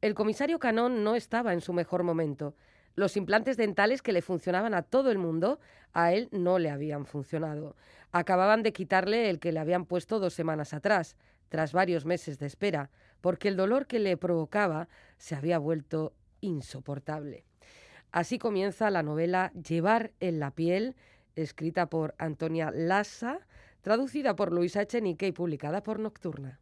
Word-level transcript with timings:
El 0.00 0.14
comisario 0.14 0.60
Canón 0.60 1.02
no 1.02 1.16
estaba 1.16 1.52
en 1.52 1.60
su 1.60 1.72
mejor 1.72 2.04
momento. 2.04 2.54
Los 2.94 3.16
implantes 3.16 3.56
dentales 3.56 4.00
que 4.00 4.12
le 4.12 4.22
funcionaban 4.22 4.72
a 4.72 4.82
todo 4.82 5.10
el 5.10 5.18
mundo, 5.18 5.58
a 5.92 6.12
él 6.12 6.28
no 6.30 6.60
le 6.60 6.70
habían 6.70 7.04
funcionado. 7.04 7.74
Acababan 8.12 8.62
de 8.62 8.72
quitarle 8.72 9.28
el 9.28 9.40
que 9.40 9.50
le 9.50 9.58
habían 9.58 9.86
puesto 9.86 10.20
dos 10.20 10.34
semanas 10.34 10.72
atrás, 10.72 11.16
tras 11.48 11.72
varios 11.72 12.04
meses 12.04 12.38
de 12.38 12.46
espera, 12.46 12.90
porque 13.20 13.48
el 13.48 13.56
dolor 13.56 13.86
que 13.86 13.98
le 13.98 14.16
provocaba 14.16 14.88
se 15.16 15.34
había 15.34 15.58
vuelto 15.58 16.14
insoportable. 16.40 17.44
Así 18.12 18.38
comienza 18.38 18.90
la 18.90 19.02
novela 19.02 19.50
Llevar 19.52 20.12
en 20.20 20.38
la 20.38 20.52
piel, 20.52 20.94
escrita 21.34 21.86
por 21.86 22.14
Antonia 22.18 22.70
Lassa, 22.70 23.40
traducida 23.82 24.36
por 24.36 24.52
Luisa 24.52 24.82
Echenique 24.82 25.26
y 25.26 25.32
publicada 25.32 25.82
por 25.82 25.98
Nocturna. 25.98 26.60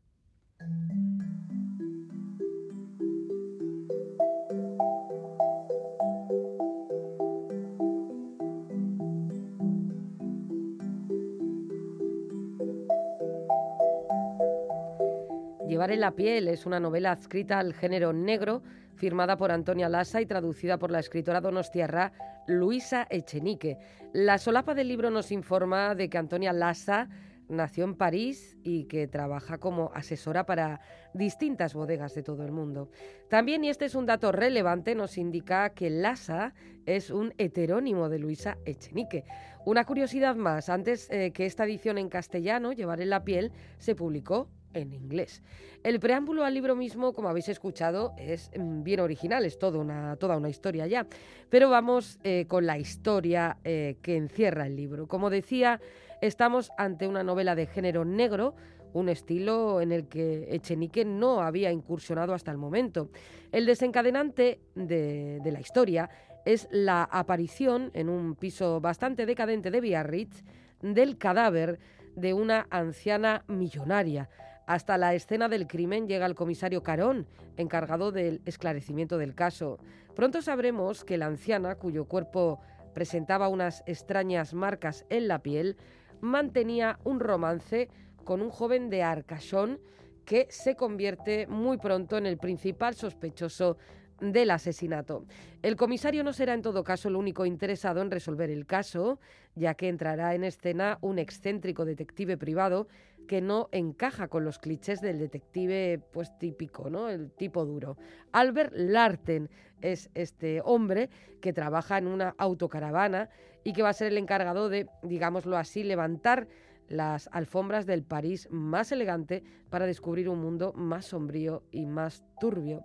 Llevar 15.69 15.91
en 15.91 16.01
la 16.01 16.13
piel 16.13 16.47
es 16.47 16.65
una 16.65 16.79
novela 16.79 17.11
adscrita 17.11 17.59
al 17.59 17.75
género 17.75 18.13
negro, 18.13 18.63
firmada 18.95 19.37
por 19.37 19.51
Antonia 19.51 19.89
Lassa 19.89 20.21
y 20.21 20.27
traducida 20.27 20.79
por 20.79 20.93
la 20.93 21.01
escritora 21.01 21.41
donostiarra 21.41 22.13
Luisa 22.47 23.05
Echenique. 23.11 23.77
La 24.13 24.39
solapa 24.39 24.75
del 24.75 24.87
libro 24.87 25.11
nos 25.11 25.33
informa 25.33 25.97
de 25.97 26.09
que 26.09 26.19
Antonia 26.19 26.53
Lassa 26.53 27.09
nació 27.49 27.85
en 27.85 27.97
París 27.97 28.57
y 28.63 28.85
que 28.85 29.09
trabaja 29.09 29.59
como 29.59 29.91
asesora 29.93 30.47
para 30.47 30.81
distintas 31.15 31.75
bodegas 31.75 32.15
de 32.15 32.23
todo 32.23 32.45
el 32.45 32.53
mundo. 32.53 32.89
También, 33.29 33.65
y 33.65 33.69
este 33.69 33.87
es 33.87 33.97
un 33.97 34.07
dato 34.07 34.31
relevante, 34.31 34.95
nos 34.95 35.19
indica 35.19 35.71
que 35.71 35.91
Lassa 35.91 36.55
es 36.87 37.11
un 37.11 37.35
heterónimo 37.39 38.09
de 38.09 38.21
Luisa 38.21 38.57
Echenique. 38.65 39.25
Una 39.65 39.85
curiosidad 39.85 40.37
más, 40.37 40.69
antes 40.69 41.11
eh, 41.11 41.33
que 41.33 41.45
esta 41.45 41.65
edición 41.65 41.99
en 41.99 42.09
castellano, 42.09 42.73
Llevar 42.73 43.01
en 43.01 43.11
la 43.11 43.25
piel, 43.25 43.51
se 43.79 43.97
publicó 43.97 44.49
en 44.77 44.93
inglés. 44.93 45.43
El 45.83 46.01
preámbulo 46.01 46.45
al 46.45 46.55
libro 46.55 46.75
mismo, 46.75 47.13
como 47.13 47.29
habéis 47.29 47.49
escuchado, 47.49 48.13
es 48.19 48.51
mm, 48.57 48.83
bien 48.83 49.01
original, 49.01 49.45
es 49.45 49.59
toda 49.59 49.79
una, 49.79 50.49
historia 50.49 50.87
ya. 50.87 51.07
Pero 51.49 51.71
vamos 51.71 52.19
eh, 52.25 52.47
con 52.49 52.67
la 52.67 52.79
historia 52.79 53.59
eh, 53.65 53.97
que 54.03 54.17
encierra 54.17 54.67
el 54.67 54.77
libro. 54.77 55.07
Como 55.07 55.31
decía, 55.31 55.81
estamos 56.21 56.71
ante 56.77 57.07
una 57.07 57.23
novela 57.23 57.55
de 57.55 57.67
género 57.67 58.05
negro, 58.05 58.55
un 58.93 59.09
estilo 59.09 59.81
en 59.81 59.93
el 59.93 60.09
que 60.09 60.49
Echenique 60.51 61.05
no 61.05 61.43
había 61.43 61.71
incursionado 61.71 62.35
hasta 62.35 62.51
el 62.51 62.59
momento. 62.59 63.11
El 63.53 63.67
desencadenante 63.67 64.61
de, 64.75 65.41
de 65.43 65.53
la 65.53 65.61
historia 65.61 66.09
es 66.45 66.69
la 66.71 67.05
aparición 67.05 67.91
en 67.93 68.09
un 68.09 68.37
piso 68.37 68.81
bastante 68.81 69.27
decadente 69.27 69.71
de 69.71 69.81
Biarritz 69.81 70.45
del 70.81 71.19
cadáver 71.19 71.79
de 72.15 72.33
una 72.33 72.67
anciana 72.71 73.45
millonaria. 73.47 74.29
Hasta 74.67 74.99
la 74.99 75.15
escena 75.15 75.49
del 75.49 75.69
crimen 75.69 76.09
llega 76.09 76.27
el 76.27 76.35
comisario 76.35 76.83
Carón, 76.83 77.29
encargado 77.57 78.11
del 78.11 78.43
esclarecimiento 78.47 79.17
del 79.17 79.37
caso. 79.37 79.79
Pronto 80.17 80.43
sabremos 80.43 81.05
que 81.05 81.19
la 81.19 81.27
anciana, 81.27 81.77
cuyo 81.77 82.07
cuerpo 82.07 82.61
presentaba 82.93 83.49
unas 83.49 83.85
extrañas 83.87 84.55
marcas 84.55 85.07
en 85.09 85.29
la 85.29 85.41
piel, 85.41 85.77
mantenía 86.21 86.99
un 87.05 87.21
romance 87.21 87.89
con 88.25 88.43
un 88.43 88.51
joven 88.51 88.91
de 88.91 89.05
Arcachón 89.05 89.79
que 90.25 90.49
se 90.51 90.75
convierte 90.75 91.47
muy 91.47 91.79
pronto 91.79 92.19
en 92.19 92.27
el 92.27 92.37
principal 92.37 92.97
sospechoso 92.97 93.79
del 94.21 94.51
asesinato. 94.51 95.25
El 95.63 95.77
comisario 95.77 96.25
no 96.25 96.33
será 96.33 96.55
en 96.55 96.63
todo 96.63 96.85
caso 96.85 97.09
el 97.09 97.17
único 97.17 97.47
interesado 97.47 98.01
en 98.01 98.11
resolver 98.11 98.51
el 98.51 98.67
caso, 98.67 99.21
ya 99.55 99.75
que 99.75 99.89
entrará 99.89 100.35
en 100.35 100.45
escena 100.45 100.99
un 101.01 101.19
excéntrico 101.19 101.85
detective 101.85 102.37
privado 102.37 102.89
que 103.27 103.41
no 103.41 103.69
encaja 103.73 104.29
con 104.29 104.45
los 104.45 104.59
clichés 104.59 105.01
del 105.01 105.19
detective 105.19 106.01
pues 106.13 106.37
típico, 106.39 106.89
¿no? 106.89 107.09
El 107.09 107.33
tipo 107.33 107.65
duro. 107.65 107.97
Albert 108.33 108.73
Larten 108.75 109.51
es 109.81 110.11
este 110.15 110.61
hombre 110.65 111.11
que 111.41 111.53
trabaja 111.53 111.99
en 111.99 112.07
una 112.07 112.35
autocaravana 112.39 113.29
y 113.65 113.73
que 113.73 113.83
va 113.83 113.91
a 113.91 113.95
ser 113.95 114.13
el 114.13 114.19
encargado 114.19 114.69
de, 114.69 114.87
digámoslo 115.03 115.57
así, 115.57 115.83
levantar 115.83 116.47
las 116.89 117.29
alfombras 117.33 117.85
del 117.85 118.05
París 118.05 118.49
más 118.51 118.93
elegante 118.93 119.43
para 119.71 119.87
descubrir 119.87 120.29
un 120.29 120.41
mundo 120.41 120.73
más 120.75 121.07
sombrío 121.07 121.65
y 121.73 121.87
más 121.87 122.23
turbio. 122.41 122.85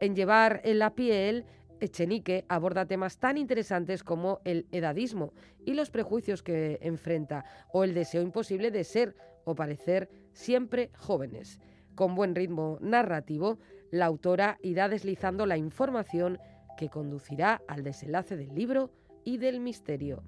En 0.00 0.14
llevar 0.14 0.60
en 0.64 0.78
la 0.78 0.94
piel, 0.94 1.44
Echenique 1.80 2.44
aborda 2.48 2.86
temas 2.86 3.18
tan 3.18 3.36
interesantes 3.38 4.02
como 4.02 4.40
el 4.44 4.66
edadismo 4.72 5.32
y 5.64 5.74
los 5.74 5.90
prejuicios 5.90 6.42
que 6.42 6.78
enfrenta, 6.82 7.44
o 7.72 7.84
el 7.84 7.94
deseo 7.94 8.22
imposible 8.22 8.70
de 8.70 8.84
ser 8.84 9.16
o 9.44 9.54
parecer 9.54 10.08
siempre 10.32 10.90
jóvenes. 10.96 11.60
Con 11.94 12.14
buen 12.14 12.34
ritmo 12.34 12.78
narrativo, 12.80 13.58
la 13.90 14.06
autora 14.06 14.58
irá 14.62 14.88
deslizando 14.88 15.46
la 15.46 15.56
información 15.56 16.38
que 16.76 16.88
conducirá 16.88 17.62
al 17.66 17.82
desenlace 17.82 18.36
del 18.36 18.54
libro 18.54 18.90
y 19.24 19.38
del 19.38 19.60
misterio. 19.60 20.22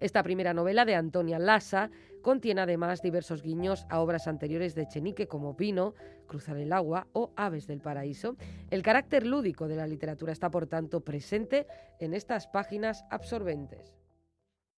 Esta 0.00 0.22
primera 0.22 0.54
novela 0.54 0.84
de 0.84 0.94
Antonia 0.94 1.40
Lassa 1.40 1.90
contiene 2.22 2.60
además 2.60 3.02
diversos 3.02 3.42
guiños 3.42 3.84
a 3.90 4.00
obras 4.00 4.28
anteriores 4.28 4.76
de 4.76 4.86
Chenique 4.86 5.26
como 5.26 5.56
Pino, 5.56 5.94
Cruzar 6.28 6.56
el 6.58 6.72
agua 6.72 7.08
o 7.12 7.32
Aves 7.34 7.66
del 7.66 7.80
Paraíso. 7.80 8.36
El 8.70 8.82
carácter 8.82 9.26
lúdico 9.26 9.66
de 9.66 9.76
la 9.76 9.86
literatura 9.86 10.32
está 10.32 10.50
por 10.50 10.66
tanto 10.66 11.00
presente 11.00 11.66
en 11.98 12.14
estas 12.14 12.46
páginas 12.46 13.04
absorbentes. 13.10 13.97